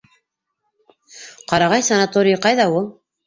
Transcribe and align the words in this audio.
Ҡарағай 1.53 1.85
санаторийы 1.89 2.41
ҡайҙа 2.47 2.69
ул? 2.79 2.89